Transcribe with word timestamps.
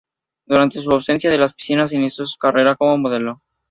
Durante 0.47 0.81
su 0.81 0.89
ausencia 0.89 1.29
de 1.29 1.37
las 1.37 1.53
piscinas 1.53 1.93
inició 1.93 2.23
una 2.23 2.33
carrera 2.39 2.75
como 2.75 2.97
modelo. 2.97 3.43